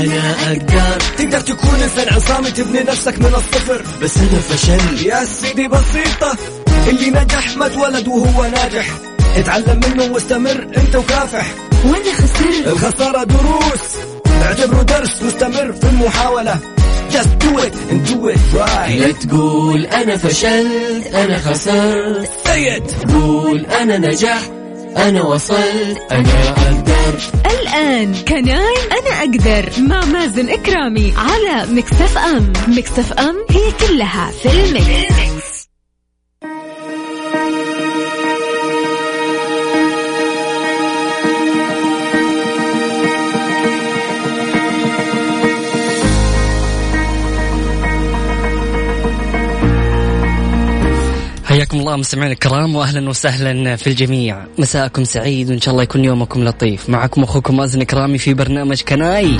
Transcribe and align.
أنا 0.00 0.34
أقدر. 0.46 1.02
تقدر 1.18 1.40
تكون 1.40 1.80
إنسان 1.82 2.14
عصامي 2.14 2.50
تبني 2.50 2.80
نفسك 2.80 3.18
من 3.18 3.34
الصفر. 3.34 3.82
بس 4.02 4.16
أنا 4.16 4.40
فشل. 4.40 5.06
يا 5.06 5.24
سيدي 5.24 5.68
بسيطة. 5.68 6.36
اللي 6.88 7.10
نجح 7.10 7.56
ما 7.56 7.66
اتولد 7.66 8.08
وهو 8.08 8.44
ناجح. 8.44 8.86
اتعلم 9.36 9.80
منه 9.88 10.12
واستمر 10.12 10.66
أنت 10.76 10.96
وكافح. 10.96 11.46
وأنا 11.84 12.14
خسرت. 12.14 12.66
الخسارة 12.66 13.24
دروس. 13.24 13.84
اعتبره 14.42 14.82
درس 14.82 15.22
واستمر 15.22 15.72
في 15.72 15.84
المحاولة. 15.88 16.58
Just 17.10 17.38
do 17.44 17.58
it 17.66 17.74
and 17.90 18.08
do 18.10 18.28
it 18.34 18.58
right. 18.58 19.00
لا 19.00 19.12
تقول 19.12 19.86
أنا 19.86 20.16
فشلت 20.16 21.06
أنا 21.06 21.38
خسرت. 21.38 22.30
Say 22.44 22.78
it. 22.78 23.12
قول 23.12 23.66
أنا 23.66 23.98
نجحت. 23.98 24.50
أنا 24.96 25.22
وصلت 25.22 25.98
أنا 26.12 26.48
أقدر. 26.48 27.18
الآن 27.46 28.14
Can 28.28 28.62
I 28.62 28.74
أنا 28.92 29.18
أقدر. 29.20 29.70
مع 29.78 30.04
مازن 30.04 30.50
كرامي 30.50 31.14
على 31.16 31.72
ميكس 31.72 32.09
إف 32.09 32.18
إم. 32.18 32.52
ميكس 32.68 33.03
إف 33.03 33.12
إم 33.12 33.36
هي 33.50 33.88
كلها 33.88 34.30
في 34.42 34.48
الميكس. 34.48 35.53
حياكم 51.54 51.78
الله 51.78 51.96
مستمعينا 51.96 52.32
الكرام 52.32 52.76
واهلا 52.76 53.08
وسهلا 53.08 53.76
في 53.76 53.86
الجميع. 53.86 54.46
مساءكم 54.58 55.04
سعيد 55.04 55.50
وإن 55.50 55.60
شاء 55.60 55.72
الله 55.72 55.82
يكون 55.82 56.04
يومكم 56.04 56.44
لطيف. 56.44 56.90
معكم 56.90 57.22
أخوكم 57.22 57.56
مازن 57.56 57.82
كرامي 57.82 58.18
في 58.18 58.34
برنامج 58.34 58.82
Can 58.82 59.16
I. 59.16 59.38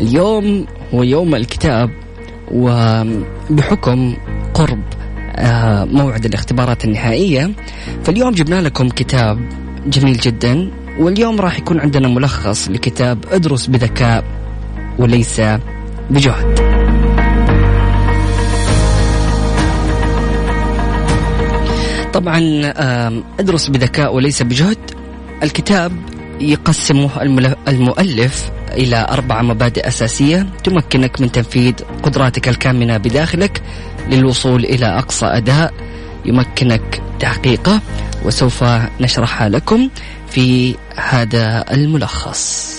اليوم 0.00 0.66
هو 0.94 1.02
يوم 1.02 1.34
الكتاب 1.34 1.90
وبحكم 2.52 4.16
قرب 4.54 4.82
آه، 5.36 5.84
موعد 5.84 6.24
الاختبارات 6.24 6.84
النهائية 6.84 7.50
فاليوم 8.04 8.30
جبنا 8.30 8.60
لكم 8.60 8.88
كتاب 8.88 9.48
جميل 9.86 10.16
جدا 10.16 10.70
واليوم 10.98 11.40
راح 11.40 11.58
يكون 11.58 11.80
عندنا 11.80 12.08
ملخص 12.08 12.68
لكتاب 12.68 13.24
ادرس 13.30 13.66
بذكاء 13.66 14.24
وليس 14.98 15.40
بجهد. 16.10 16.77
طبعا 22.12 22.40
أدرس 23.40 23.68
بذكاء 23.68 24.14
وليس 24.14 24.42
بجهد 24.42 24.78
الكتاب 25.42 25.92
يقسمه 26.40 27.22
المؤلف 27.68 28.50
إلى 28.72 29.06
أربع 29.10 29.42
مبادئ 29.42 29.88
أساسية 29.88 30.46
تمكنك 30.64 31.20
من 31.20 31.32
تنفيذ 31.32 31.74
قدراتك 32.02 32.48
الكامنة 32.48 32.96
بداخلك 32.96 33.62
للوصول 34.10 34.64
إلى 34.64 34.86
أقصى 34.86 35.26
أداء 35.26 35.74
يمكنك 36.24 37.02
تحقيقه 37.20 37.80
وسوف 38.24 38.64
نشرحها 39.00 39.48
لكم 39.48 39.88
في 40.30 40.74
هذا 40.96 41.64
الملخص. 41.70 42.78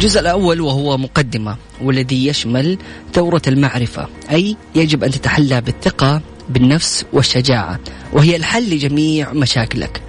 الجزء 0.00 0.20
الأول 0.20 0.60
وهو 0.60 0.98
مقدمة 0.98 1.56
والذي 1.82 2.26
يشمل 2.26 2.78
ثورة 3.12 3.42
المعرفة 3.46 4.08
أي 4.30 4.56
يجب 4.74 5.04
أن 5.04 5.10
تتحلى 5.10 5.60
بالثقة 5.60 6.20
بالنفس 6.48 7.04
والشجاعة 7.12 7.80
وهي 8.12 8.36
الحل 8.36 8.70
لجميع 8.70 9.32
مشاكلك. 9.32 10.02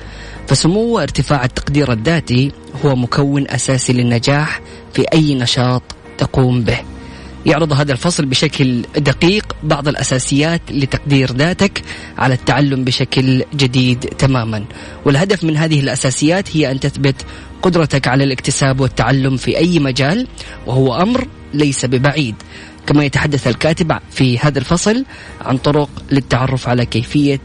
فسمو 0.47 0.81
وارتفاع 0.81 1.45
التقدير 1.45 1.91
الذاتي 1.91 2.51
هو 2.85 2.95
مكون 2.95 3.49
أساسي 3.49 3.93
للنجاح 3.93 4.61
في 4.93 5.05
أي 5.13 5.35
نشاط 5.35 5.83
تقوم 6.17 6.63
به. 6.63 6.79
يعرض 7.45 7.73
هذا 7.73 7.91
الفصل 7.91 8.25
بشكل 8.25 8.81
دقيق 8.97 9.55
بعض 9.63 9.87
الأساسيات 9.87 10.61
لتقدير 10.71 11.31
ذاتك 11.31 11.81
على 12.17 12.33
التعلم 12.33 12.83
بشكل 12.83 13.43
جديد 13.55 13.99
تماما. 13.99 14.65
والهدف 15.05 15.43
من 15.43 15.57
هذه 15.57 15.79
الأساسيات 15.79 16.57
هي 16.57 16.71
أن 16.71 16.79
تثبت 16.79 17.15
قدرتك 17.61 18.07
على 18.07 18.23
الاكتساب 18.23 18.79
والتعلم 18.79 19.37
في 19.37 19.57
أي 19.57 19.79
مجال 19.79 20.27
وهو 20.67 20.95
أمر 20.95 21.27
ليس 21.53 21.85
ببعيد 21.85 22.35
كما 22.87 23.05
يتحدث 23.05 23.47
الكاتب 23.47 23.97
في 24.11 24.39
هذا 24.39 24.59
الفصل 24.59 25.05
عن 25.41 25.57
طرق 25.57 25.89
للتعرف 26.11 26.69
على 26.69 26.85
كيفية 26.85 27.41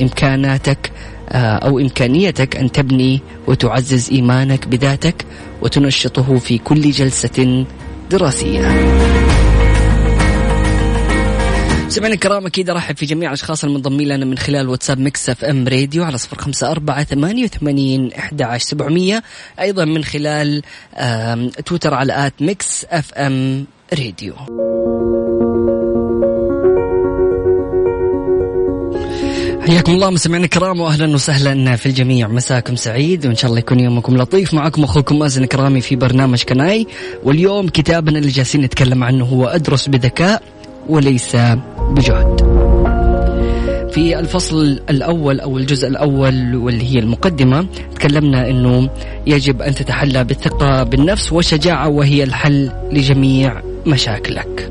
إمكاناتك 0.00 0.92
أو 1.32 1.78
إمكانيتك 1.78 2.56
أن 2.56 2.72
تبني 2.72 3.20
وتعزز 3.46 4.10
إيمانك 4.10 4.68
بذاتك 4.68 5.24
وتنشطه 5.62 6.38
في 6.38 6.58
كل 6.58 6.90
جلسة 6.90 7.66
دراسية. 8.10 8.60
سمعنا 11.94 12.14
الكرام 12.14 12.46
أكيد 12.46 12.70
أرحب 12.70 12.96
في 12.96 13.06
جميع 13.06 13.28
الأشخاص 13.28 13.64
المنضمين 13.64 14.08
لنا 14.08 14.24
من 14.24 14.38
خلال 14.38 14.68
واتساب 14.68 14.98
ميكس 14.98 15.30
إف 15.30 15.44
إم 15.44 15.68
راديو 15.68 16.04
على 16.04 16.18
صفر 16.18 16.38
خمسة 16.38 16.70
أربعة 16.70 17.04
ثمانية 17.04 17.44
وثمانين 17.44 18.10
عشر 18.40 18.58
سبعمئه 18.66 19.22
أيضا 19.60 19.84
من 19.84 20.04
خلال 20.04 20.62
تويتر 21.66 21.94
على 21.94 22.26
at 22.26 22.34
ميكس 22.40 22.86
إف 22.90 23.12
إم 23.12 23.64
راديو. 23.92 24.34
حياكم 29.66 29.92
الله 29.92 30.10
مستمعينا 30.10 30.44
الكرام 30.44 30.80
واهلا 30.80 31.14
وسهلا 31.14 31.76
في 31.76 31.86
الجميع. 31.86 32.28
مساكم 32.28 32.76
سعيد 32.76 33.26
وإن 33.26 33.36
شاء 33.36 33.48
الله 33.48 33.58
يكون 33.58 33.80
يومكم 33.80 34.16
لطيف. 34.16 34.54
معكم 34.54 34.84
أخوكم 34.84 35.18
مازن 35.18 35.44
كرامي 35.44 35.80
في 35.80 35.96
برنامج 35.96 36.42
Can 36.42 36.68
I. 36.68 36.86
واليوم 37.24 37.68
كتابنا 37.68 38.18
اللي 38.18 38.30
جالسين 38.30 38.60
نتكلم 38.60 39.04
عنه 39.04 39.24
هو 39.24 39.46
أدرس 39.46 39.88
بذكاء 39.88 40.42
وليس 40.88 41.36
بجهد. 41.90 42.54
في 43.92 44.18
الفصل 44.18 44.80
الأول 44.90 45.40
أو 45.40 45.58
الجزء 45.58 45.88
الأول 45.88 46.56
واللي 46.56 46.94
هي 46.94 46.98
المقدمة 46.98 47.66
تكلمنا 47.94 48.50
إنه 48.50 48.88
يجب 49.26 49.62
أن 49.62 49.74
تتحلى 49.74 50.24
بالثقة 50.24 50.82
بالنفس 50.82 51.32
والشجاعة 51.32 51.88
وهي 51.88 52.22
الحل 52.22 52.70
لجميع 52.92 53.62
مشاكلك. 53.86 54.70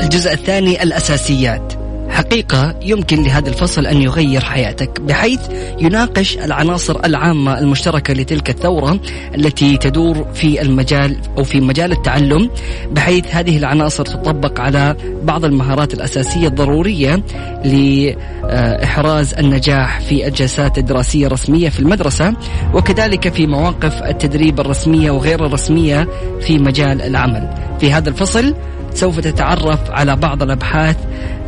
الجزء 0.00 0.32
الثاني 0.32 0.82
الأساسيات 0.82 1.72
حقيقة 2.18 2.74
يمكن 2.82 3.22
لهذا 3.22 3.48
الفصل 3.48 3.86
أن 3.86 4.02
يغير 4.02 4.40
حياتك 4.40 5.00
بحيث 5.00 5.40
يناقش 5.80 6.38
العناصر 6.38 7.00
العامة 7.04 7.58
المشتركة 7.58 8.14
لتلك 8.14 8.50
الثورة 8.50 9.00
التي 9.34 9.76
تدور 9.76 10.26
في 10.34 10.62
المجال 10.62 11.16
أو 11.38 11.44
في 11.44 11.60
مجال 11.60 11.92
التعلم 11.92 12.50
بحيث 12.90 13.24
هذه 13.30 13.56
العناصر 13.56 14.04
تطبق 14.04 14.60
على 14.60 14.96
بعض 15.22 15.44
المهارات 15.44 15.94
الأساسية 15.94 16.46
الضرورية 16.48 17.22
لإحراز 17.64 19.34
النجاح 19.34 20.00
في 20.00 20.26
الجلسات 20.26 20.78
الدراسية 20.78 21.26
الرسمية 21.26 21.68
في 21.68 21.80
المدرسة 21.80 22.34
وكذلك 22.74 23.32
في 23.32 23.46
مواقف 23.46 24.02
التدريب 24.02 24.60
الرسمية 24.60 25.10
وغير 25.10 25.46
الرسمية 25.46 26.08
في 26.40 26.58
مجال 26.58 27.02
العمل. 27.02 27.48
في 27.80 27.92
هذا 27.92 28.08
الفصل 28.08 28.54
سوف 28.94 29.20
تتعرف 29.20 29.90
على 29.90 30.16
بعض 30.16 30.42
الأبحاث 30.42 30.96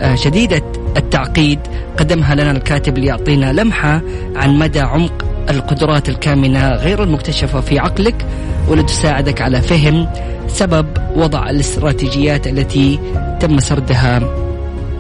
آه، 0.01 0.15
شديدة 0.15 0.63
التعقيد 0.97 1.59
قدمها 1.97 2.35
لنا 2.35 2.51
الكاتب 2.51 2.99
ليعطينا 2.99 3.53
لمحة 3.53 4.03
عن 4.37 4.59
مدى 4.59 4.81
عمق 4.81 5.25
القدرات 5.51 6.09
الكامنة 6.09 6.69
غير 6.69 7.03
المكتشفة 7.03 7.61
في 7.61 7.79
عقلك 7.79 8.27
ولتساعدك 8.69 9.41
على 9.41 9.63
فهم 9.63 10.09
سبب 10.49 10.87
وضع 11.17 11.51
الاستراتيجيات 11.51 12.47
التي 12.47 12.99
تم 13.41 13.61
سردها 13.61 14.19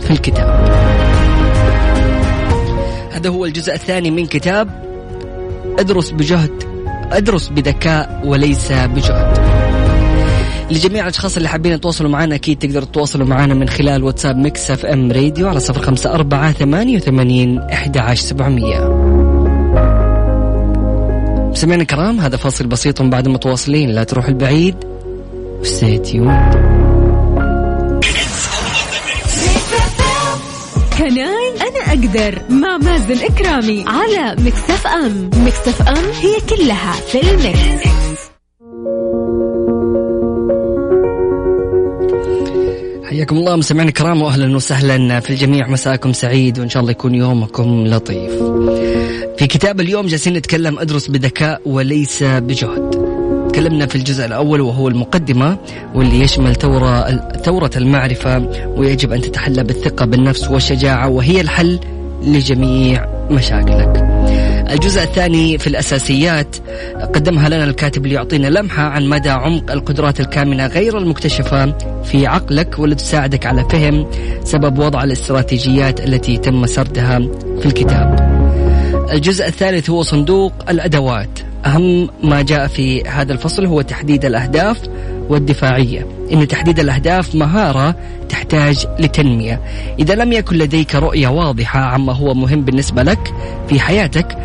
في 0.00 0.10
الكتاب. 0.10 0.70
هذا 3.12 3.28
هو 3.30 3.44
الجزء 3.44 3.74
الثاني 3.74 4.10
من 4.10 4.26
كتاب 4.26 4.68
ادرس 5.78 6.10
بجهد 6.10 6.62
ادرس 7.12 7.48
بذكاء 7.48 8.20
وليس 8.24 8.72
بجهد. 8.72 9.49
لجميع 10.70 11.02
الأشخاص 11.02 11.36
اللي 11.36 11.48
حابين 11.48 11.72
يتواصلوا 11.72 12.10
معنا 12.10 12.34
أكيد 12.34 12.58
تقدروا 12.58 12.84
تتواصلوا 12.84 13.26
معنا 13.26 13.54
من 13.54 13.68
خلال 13.68 14.04
واتساب 14.04 14.36
ميكس 14.36 14.70
اف 14.70 14.86
ام 14.86 15.12
راديو 15.12 15.48
على 15.48 15.60
صفر 15.60 15.82
خمسة 15.82 16.14
أربعة 16.14 16.52
ثمانية 16.52 16.96
وثمانين 16.96 17.58
أحد 17.58 17.98
عشر 17.98 18.22
سبعمية. 18.22 18.78
سمعنا 21.54 21.82
الكرام 21.82 22.20
هذا 22.20 22.36
فاصل 22.36 22.66
بسيط 22.66 23.02
بعد 23.02 23.28
متواصلين. 23.28 23.90
لا 23.90 24.04
تروح 24.04 24.28
البعيد. 24.28 24.76
وستيتيون 25.60 26.50
كناي 30.98 31.50
أنا 31.60 31.88
أقدر 31.88 32.42
مع 32.50 32.76
مازن 32.76 33.24
إكرامي 33.24 33.84
على 33.86 34.36
مكسف 34.42 34.86
أم. 34.86 35.30
مكسف 35.36 35.88
أم 35.88 36.04
هي 36.20 36.56
كلها 36.56 36.92
في 36.92 37.20
المكس. 37.20 37.89
حياكم 43.20 43.36
الله 43.36 43.56
مستمعينا 43.56 43.88
الكرام 43.88 44.22
واهلا 44.22 44.56
وسهلا 44.56 45.20
في 45.20 45.30
الجميع. 45.30 45.68
مساكم 45.68 46.12
سعيد 46.12 46.58
وإن 46.58 46.68
شاء 46.68 46.80
الله 46.80 46.90
يكون 46.90 47.14
يومكم 47.14 47.86
لطيف. 47.86 48.32
في 49.38 49.46
كتاب 49.46 49.80
اليوم 49.80 50.06
جالسين 50.06 50.32
نتكلم 50.32 50.78
أدرس 50.78 51.06
بذكاء 51.08 51.60
وليس 51.66 52.22
بجهد. 52.22 52.90
تكلمنا 53.52 53.86
في 53.86 53.94
الجزء 53.94 54.24
الأول 54.24 54.60
وهو 54.60 54.88
المقدمة 54.88 55.58
واللي 55.94 56.20
يشمل 56.20 56.54
ثورة 56.54 57.10
ثورة 57.44 57.70
المعرفة 57.76 58.48
ويجب 58.76 59.12
أن 59.12 59.20
تتحلى 59.20 59.64
بالثقة 59.64 60.04
بالنفس 60.04 60.50
والشجاعة 60.50 61.08
وهي 61.08 61.40
الحل 61.40 61.80
لجميع 62.22 63.06
مشاكلك. 63.30 64.09
الجزء 64.70 65.02
الثاني 65.02 65.58
في 65.58 65.66
الأساسيات. 65.66 66.56
قدمها 67.14 67.48
لنا 67.48 67.64
الكاتب 67.64 68.06
ليعطينا 68.06 68.46
لمحة 68.46 68.82
عن 68.82 69.06
مدى 69.06 69.30
عمق 69.30 69.70
القدرات 69.70 70.20
الكامنة 70.20 70.66
غير 70.66 70.98
المكتشفة 70.98 71.74
في 72.04 72.26
عقلك 72.26 72.78
واللي 72.78 72.94
تساعدك 72.94 73.46
على 73.46 73.64
فهم 73.70 74.06
سبب 74.44 74.78
وضع 74.78 75.04
الاستراتيجيات 75.04 76.00
التي 76.00 76.36
تم 76.36 76.66
سردها 76.66 77.18
في 77.60 77.66
الكتاب. 77.66 78.30
الجزء 79.12 79.46
الثالث 79.46 79.90
هو 79.90 80.02
صندوق 80.02 80.52
الأدوات. 80.68 81.38
أهم 81.66 82.08
ما 82.22 82.42
جاء 82.42 82.66
في 82.66 83.02
هذا 83.02 83.32
الفصل 83.32 83.66
هو 83.66 83.82
تحديد 83.82 84.24
الأهداف 84.24 84.80
والدفاعية. 85.30 86.06
إن 86.32 86.48
تحديد 86.48 86.80
الأهداف 86.80 87.34
مهارة 87.34 87.94
تحتاج 88.28 88.86
لتنمية. 88.98 89.60
إذا 89.98 90.14
لم 90.14 90.32
يكن 90.32 90.56
لديك 90.56 90.94
رؤية 90.94 91.28
واضحة 91.28 91.80
عما 91.80 92.12
هو 92.12 92.34
مهم 92.34 92.62
بالنسبة 92.62 93.02
لك 93.02 93.34
في 93.68 93.80
حياتك 93.80 94.38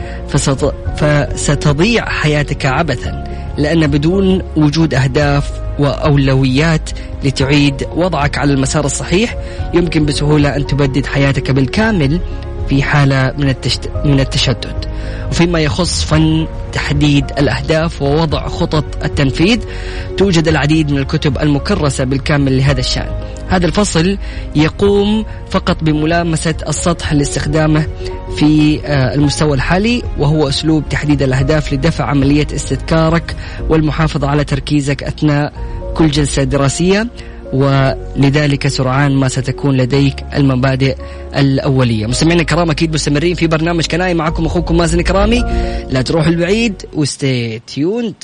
فستضيع 1.36 2.10
حياتك 2.10 2.66
عبثا 2.66 3.24
لأن 3.58 3.88
بدون 3.88 4.42
وجود 4.56 4.94
أهداف 4.94 5.52
وأولويات 5.80 6.90
لتعيد 7.24 7.88
وضعك 7.96 8.38
على 8.38 8.54
المسار 8.54 8.86
الصحيح 8.86 9.36
يمكن 9.74 10.06
بسهولة 10.06 10.56
أن 10.56 10.68
تبدد 10.68 11.06
حياتك 11.06 11.52
بالكامل 11.52 12.20
في 12.70 12.84
حالة 12.84 13.34
من, 13.38 13.50
التشت... 13.50 13.90
من 14.06 14.20
التشتت. 14.20 14.90
وفيما 15.32 15.60
يخص 15.60 16.04
فن 16.04 16.48
تحديد 16.76 17.26
الأهداف 17.38 18.02
ووضع 18.02 18.48
خطط 18.48 18.86
التنفيذ. 19.04 19.60
توجد 20.18 20.48
العديد 20.48 20.92
من 20.92 20.98
الكتب 20.98 21.38
المكرسة 21.38 22.04
بالكامل 22.04 22.58
لهذا 22.58 22.80
الشأن. 22.80 23.10
هذا 23.50 23.66
الفصل 23.66 24.18
يقوم 24.56 25.26
فقط 25.50 25.84
بملامسة 25.84 26.56
السطح 26.68 27.14
لاستخدامه 27.14 27.88
في 28.36 28.80
آه، 28.86 29.16
المستوى 29.16 29.54
الحالي 29.54 30.02
وهو 30.20 30.50
أسلوب 30.50 30.90
تحديد 30.90 31.22
الأهداف 31.22 31.74
لدفع 31.74 32.06
عملية 32.06 32.48
استذكارك 32.56 33.36
والمحافظة 33.70 34.28
على 34.28 34.44
تركيزك 34.44 35.04
أثناء 35.04 35.54
كل 35.94 36.08
جلسة 36.08 36.44
دراسية. 36.44 37.08
ولذلك 37.54 38.68
سرعان 38.68 39.16
ما 39.16 39.28
ستكون 39.28 39.78
لديك 39.78 40.26
المبادئ 40.36 40.96
الأولية. 41.36 42.06
مستمعينا 42.06 42.42
الكرام 42.42 42.72
أكيد 42.72 42.94
مستمرين 42.94 43.36
في 43.36 43.48
برنامج 43.48 43.86
Can 43.86 44.07
I 44.07 44.14
معكم 44.14 44.46
أخوكم 44.46 44.78
مازن 44.78 45.02
كرامي 45.02 45.40
لا 45.90 46.02
تروحوا 46.02 46.30
البعيد 46.32 46.86
وستي 46.94 47.60
تيوند. 47.68 48.16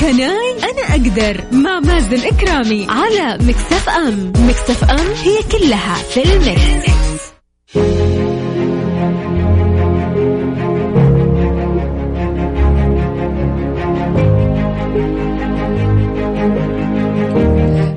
كناي 0.00 0.54
أنا 0.62 0.90
أقدر 0.90 1.44
مع 1.52 1.80
مازن 1.80 2.20
إكرامي 2.26 2.86
على 2.88 3.38
مكتف 3.44 3.88
أم. 3.88 4.32
مكتف 4.36 4.84
أم 4.84 5.06
هي 5.24 5.58
كلها 5.58 5.94
في 5.94 6.22
المكس. 6.24 6.84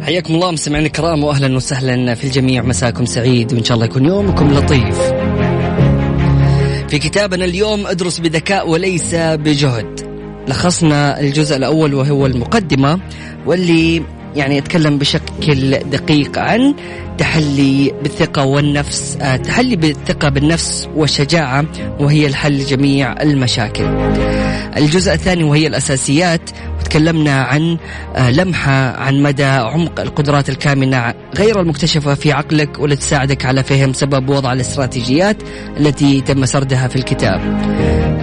حياكم 0.07 0.35
الله 0.35 0.51
مستمعينا 0.51 0.87
الكرام 0.87 1.23
واهلا 1.23 1.55
وسهلا 1.55 2.15
في 2.15 2.23
الجميع 2.23 2.61
مساكم 2.63 3.05
سعيد 3.05 3.53
وإن 3.53 3.63
شاء 3.63 3.75
الله 3.75 3.85
يكون 3.85 4.05
يومكم 4.05 4.53
لطيف. 4.53 4.99
في 6.89 6.99
كتابنا 6.99 7.45
اليوم 7.45 7.87
ادرس 7.87 8.19
بذكاء 8.19 8.69
وليس 8.69 9.15
بجهد. 9.15 9.99
لخصنا 10.47 11.19
الجزء 11.19 11.55
الأول 11.55 11.93
وهو 11.93 12.25
المقدمة 12.25 12.99
واللي 13.45 14.03
يعني 14.35 14.57
يتكلم 14.57 14.97
بشكل 14.97 15.79
دقيق 15.79 16.39
عن 16.39 16.75
تحلي 17.17 17.93
بالثقة 18.03 18.45
والنفس 18.45 19.17
آه، 19.21 19.35
تحلي 19.35 19.75
بالثقة 19.75 20.29
بالنفس 20.29 20.89
والشجاعة 20.95 21.65
وهي 21.99 22.27
الحل 22.27 22.53
لجميع 22.53 23.21
المشاكل 23.21 23.85
الجزء 24.77 25.13
الثاني 25.13 25.43
وهي 25.43 25.67
الأساسيات 25.67 26.49
وتكلمنا 26.87 27.43
عن 27.43 27.77
آه، 28.15 28.31
لمحة 28.31 28.97
عن 28.97 29.23
مدى 29.23 29.43
عمق 29.43 29.99
القدرات 29.99 30.49
الكامنة 30.49 31.13
غير 31.37 31.61
المكتشفة 31.61 32.13
في 32.13 32.31
عقلك 32.31 32.79
والتي 32.79 33.01
تساعدك 33.01 33.45
على 33.45 33.63
فهم 33.63 33.93
سبب 33.93 34.29
وضع 34.29 34.53
الاستراتيجيات 34.53 35.37
التي 35.79 36.21
تم 36.21 36.45
سردها 36.45 36.87
في 36.87 36.95
الكتاب. 36.95 37.41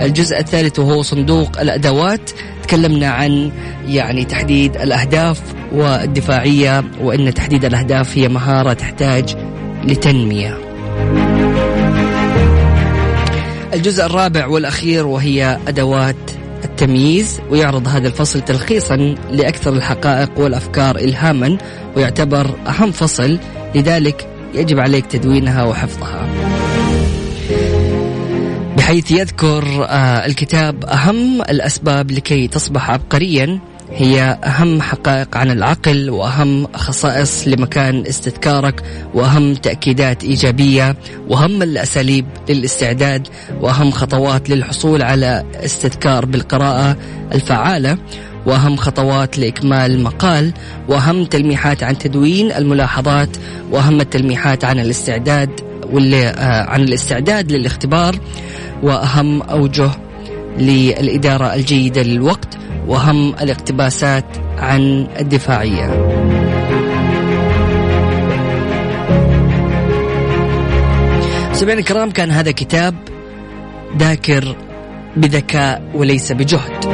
الجزء 0.02 0.38
الثالث 0.38 0.78
وهو 0.78 1.02
صندوق 1.02 1.60
الأدوات. 1.60 2.30
تكلمنا 2.62 3.08
عن 3.08 3.52
يعني 3.86 4.24
تحديد 4.24 4.76
الأهداف 4.76 5.40
والدفاعية 5.72 6.84
وأن 7.00 7.34
تحديد 7.34 7.64
الأهداف 7.64 8.18
هي 8.18 8.28
مهارة 8.28 8.72
تحتاج 8.72 9.36
لتنمية. 9.84 10.58
الجزء 13.74 14.06
الرابع 14.06 14.46
والأخير 14.46 15.06
وهي 15.06 15.58
أدوات 15.68 16.33
التمييز 16.64 17.40
ويعرض 17.50 17.88
هذا 17.88 18.08
الفصل 18.08 18.40
تلخيصا 18.40 18.96
لأكثر 19.30 19.72
الحقائق 19.72 20.30
والأفكار 20.38 20.96
إلهاما 20.96 21.58
ويعتبر 21.96 22.50
أهم 22.66 22.90
فصل 22.90 23.38
لذلك 23.74 24.28
يجب 24.54 24.80
عليك 24.80 25.06
تدوينها 25.06 25.64
وحفظها. 25.64 26.28
بحيث 28.76 29.10
يذكر 29.10 29.86
آه، 29.88 30.26
الكتاب 30.26 30.84
أهم 30.84 31.42
الأسباب 31.42 32.10
لكي 32.10 32.48
تصبح 32.48 32.90
عبقريا 32.90 33.60
هي 33.96 34.38
أهم 34.44 34.82
حقائق 34.82 35.36
عن 35.36 35.50
العقل 35.50 36.10
وأهم 36.10 36.66
خصائص 36.74 37.48
لمكان 37.48 38.06
استذكارك 38.06 38.82
وأهم 39.14 39.54
تأكيدات 39.54 40.24
إيجابية 40.24 40.96
وأهم 41.28 41.62
الأساليب 41.62 42.26
للاستعداد 42.48 43.28
وأهم 43.60 43.90
خطوات 43.90 44.50
للحصول 44.50 45.02
على 45.02 45.44
استذكار 45.54 46.24
بالقراءة 46.24 46.96
الفعالة 47.32 47.98
وأهم 48.46 48.76
خطوات 48.76 49.38
لإكمال 49.38 49.90
المقال 49.90 50.52
وأهم 50.88 51.24
تلميحات 51.24 51.82
عن 51.82 51.98
تدوين 51.98 52.52
الملاحظات 52.52 53.36
وأهم 53.70 54.00
التلميحات 54.00 54.64
عن 54.64 54.78
الاستعداد 54.78 55.50
واللي 55.92 56.26
آه 56.28 56.62
عن 56.62 56.82
الاستعداد 56.82 57.52
للاختبار 57.52 58.16
وأهم 58.82 59.42
أوجه 59.42 59.90
للإدارة 60.58 61.54
الجيدة 61.54 62.02
للوقت 62.02 62.58
واهم 62.86 63.34
الاقتباسات 63.34 64.24
عن 64.58 65.06
الدفاعية. 65.20 65.86
سمعنا 71.52 71.80
الكرام 71.80 72.10
كان 72.10 72.30
هذا 72.30 72.50
كتاب 72.50 72.94
ذاكر 73.96 74.56
بذكاء 75.16 75.82
وليس 75.94 76.32
بجهد. 76.32 76.84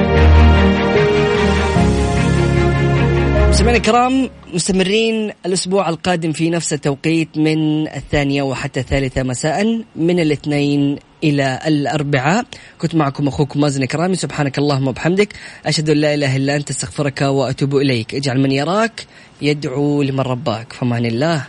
سمعنا 3.51 3.77
الكرام 3.77 4.31
مستمرين 4.55 5.33
الأسبوع 5.47 5.89
القادم 5.89 6.33
في 6.33 6.51
نفس 6.51 6.73
التوقيت 6.73 7.39
من 7.39 7.89
الثانية 7.89 8.43
وحتى 8.43 8.81
الثالثة 8.81 9.23
مساء 9.23 9.85
من 9.97 10.21
الاثنين 10.21 10.99
إلى 11.25 11.61
الأربعاء. 11.67 12.45
كنت 12.79 12.95
معكم 12.95 13.29
أخوكم 13.29 13.61
مازن 13.61 13.85
كرامي 13.85 14.17
سبحانك 14.17 14.59
اللهم 14.59 14.89
وبحمدك. 14.89 15.29
أشهد 15.67 15.91
أن 15.91 15.97
لا 15.97 16.15
إله 16.15 16.37
إلا 16.37 16.57
أنت 16.57 16.71
أستغفرك 16.71 17.21
وأتوب 17.23 17.77
إليك. 17.77 18.15
اجعل 18.15 18.41
من 18.41 18.53
يراك 18.53 19.07
يدعو 19.43 20.03
لمن 20.03 20.21
رباك. 20.21 20.73
فمان 20.73 21.07
الله. 21.07 21.47